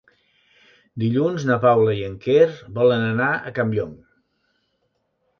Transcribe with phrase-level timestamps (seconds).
[1.01, 3.93] Dilluns na Paula i en Quer volen anar a Campllong.